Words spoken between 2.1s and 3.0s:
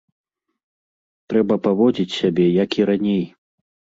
сябе, як і